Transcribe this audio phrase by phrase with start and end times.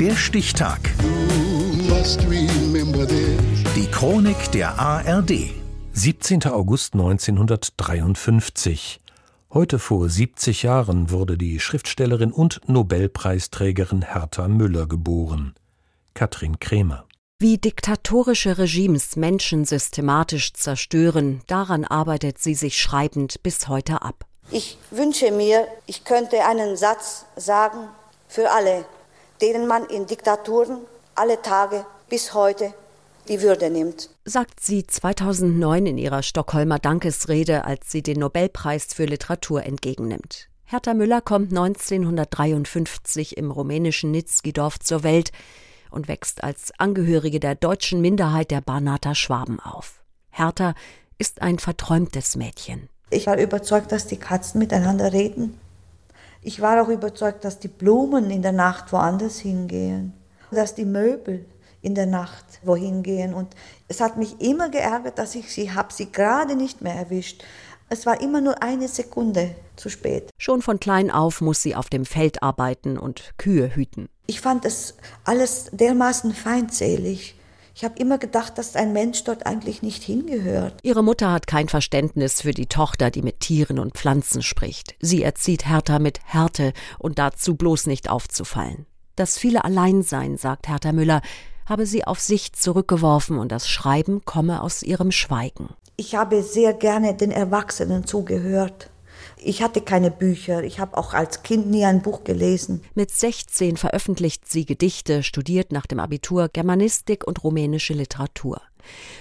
[0.00, 0.78] Der Stichtag.
[3.74, 5.50] Die Chronik der ARD.
[5.92, 6.44] 17.
[6.44, 9.00] August 1953.
[9.52, 15.56] Heute vor 70 Jahren wurde die Schriftstellerin und Nobelpreisträgerin Hertha Müller geboren.
[16.14, 17.04] Katrin Kremer.
[17.40, 24.26] Wie diktatorische Regimes Menschen systematisch zerstören, daran arbeitet sie sich schreibend bis heute ab.
[24.52, 27.88] Ich wünsche mir, ich könnte einen Satz sagen
[28.28, 28.84] für alle,
[29.40, 30.78] denen man in Diktaturen
[31.14, 32.72] alle Tage bis heute
[33.28, 34.10] die Würde nimmt.
[34.24, 40.48] Sagt sie 2009 in ihrer Stockholmer Dankesrede, als sie den Nobelpreis für Literatur entgegennimmt.
[40.64, 45.32] Hertha Müller kommt 1953 im rumänischen Nitzkidorf zur Welt
[45.90, 50.02] und wächst als Angehörige der deutschen Minderheit der Barnater Schwaben auf.
[50.30, 50.74] Hertha
[51.18, 52.88] ist ein verträumtes Mädchen.
[53.10, 55.58] Ich war überzeugt, dass die Katzen miteinander reden.
[56.42, 60.12] Ich war auch überzeugt, dass die Blumen in der Nacht woanders hingehen,
[60.50, 61.44] dass die Möbel
[61.82, 63.34] in der Nacht wohin gehen.
[63.34, 63.54] Und
[63.88, 67.44] es hat mich immer geärgert, dass ich sie habe sie gerade nicht mehr erwischt.
[67.90, 70.30] Es war immer nur eine Sekunde zu spät.
[70.36, 74.08] Schon von klein auf muss sie auf dem Feld arbeiten und Kühe hüten.
[74.26, 74.94] Ich fand es
[75.24, 77.37] alles dermaßen feindselig.
[77.78, 80.80] Ich habe immer gedacht, dass ein Mensch dort eigentlich nicht hingehört.
[80.82, 84.96] Ihre Mutter hat kein Verständnis für die Tochter, die mit Tieren und Pflanzen spricht.
[84.98, 88.86] Sie erzieht Hertha mit Härte und dazu bloß nicht aufzufallen.
[89.14, 91.22] Das viele Alleinsein, sagt Hertha Müller,
[91.66, 95.68] habe sie auf sich zurückgeworfen und das Schreiben komme aus ihrem Schweigen.
[95.96, 98.90] Ich habe sehr gerne den Erwachsenen zugehört.
[99.42, 100.62] Ich hatte keine Bücher.
[100.62, 102.82] Ich habe auch als Kind nie ein Buch gelesen.
[102.94, 108.60] Mit 16 veröffentlicht sie Gedichte, studiert nach dem Abitur Germanistik und rumänische Literatur.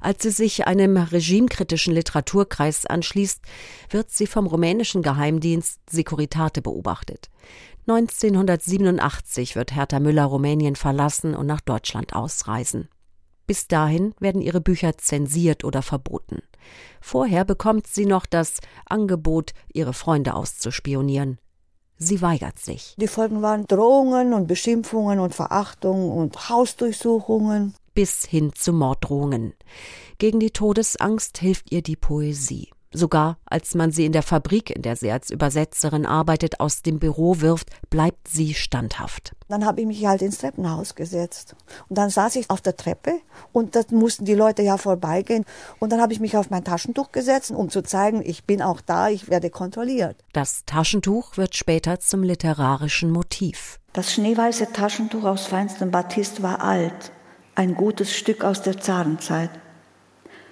[0.00, 3.42] Als sie sich einem regimekritischen Literaturkreis anschließt,
[3.90, 7.30] wird sie vom rumänischen Geheimdienst Securitate beobachtet.
[7.86, 12.88] 1987 wird Hertha Müller Rumänien verlassen und nach Deutschland ausreisen.
[13.50, 16.40] Bis dahin werden ihre Bücher zensiert oder verboten.
[17.00, 21.40] Vorher bekommt sie noch das Angebot, ihre Freunde auszuspionieren.
[21.96, 22.94] Sie weigert sich.
[22.96, 27.74] Die Folgen waren Drohungen und Beschimpfungen und Verachtung und Hausdurchsuchungen.
[27.92, 29.54] Bis hin zu Morddrohungen.
[30.18, 32.70] Gegen die Todesangst hilft ihr die Poesie.
[32.92, 36.98] Sogar als man sie in der Fabrik, in der sie als Übersetzerin arbeitet, aus dem
[36.98, 39.36] Büro wirft, bleibt sie standhaft.
[39.48, 41.54] Dann habe ich mich halt ins Treppenhaus gesetzt.
[41.88, 43.20] Und dann saß ich auf der Treppe
[43.52, 45.44] und da mussten die Leute ja vorbeigehen.
[45.78, 48.80] Und dann habe ich mich auf mein Taschentuch gesetzt, um zu zeigen, ich bin auch
[48.80, 50.16] da, ich werde kontrolliert.
[50.32, 53.78] Das Taschentuch wird später zum literarischen Motiv.
[53.92, 57.12] Das schneeweiße Taschentuch aus feinstem Batist war alt,
[57.54, 59.50] ein gutes Stück aus der Zarenzeit.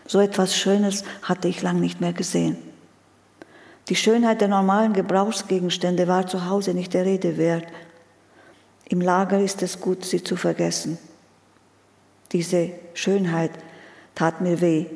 [0.09, 2.57] So etwas Schönes hatte ich lang nicht mehr gesehen.
[3.89, 7.67] Die Schönheit der normalen Gebrauchsgegenstände war zu Hause nicht der Rede wert.
[8.87, 10.99] Im Lager ist es gut, sie zu vergessen.
[12.33, 13.51] Diese Schönheit
[14.15, 14.87] tat mir weh.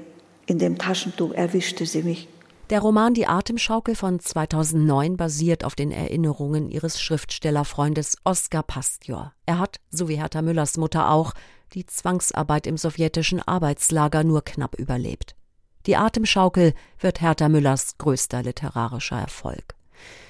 [0.46, 2.28] In dem Taschentuch erwischte sie mich.
[2.70, 9.34] Der Roman Die Atemschaukel von 2009 basiert auf den Erinnerungen ihres Schriftstellerfreundes Oskar Pastjor.
[9.44, 11.34] Er hat, so wie Hertha Müllers Mutter auch,
[11.74, 15.34] die Zwangsarbeit im sowjetischen Arbeitslager nur knapp überlebt.
[15.86, 19.74] Die Atemschaukel wird Hertha Müllers größter literarischer Erfolg.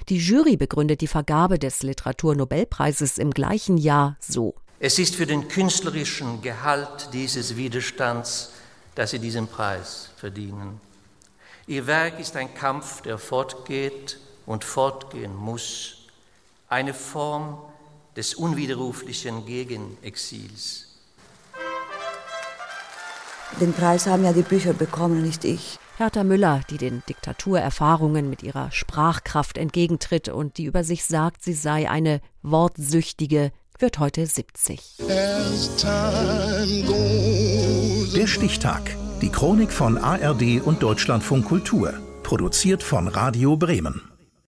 [0.08, 4.54] Die Jury begründet die Vergabe des Literaturnobelpreises im gleichen Jahr so.
[4.78, 8.50] Es ist für den künstlerischen Gehalt dieses Widerstands,
[8.94, 10.80] dass Sie diesen Preis verdienen.
[11.66, 16.08] Ihr Werk ist ein Kampf, der fortgeht und fortgehen muss,
[16.68, 17.58] eine Form
[18.16, 20.91] des unwiderruflichen Gegenexils.
[23.60, 25.78] Den Preis haben ja die Bücher bekommen, nicht ich.
[25.98, 31.52] Hertha Müller, die den Diktaturerfahrungen mit ihrer Sprachkraft entgegentritt und die über sich sagt, sie
[31.52, 34.98] sei eine Wortsüchtige, wird heute 70.
[38.14, 38.96] Der Stichtag.
[39.20, 41.94] Die Chronik von ARD und Deutschlandfunk Kultur.
[42.22, 44.11] Produziert von Radio Bremen.